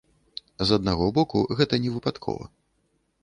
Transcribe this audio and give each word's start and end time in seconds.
З 0.69 0.77
аднаго 0.79 1.09
боку, 1.17 1.43
гэта 1.61 1.75
не 1.83 1.91
выпадкова. 1.97 2.43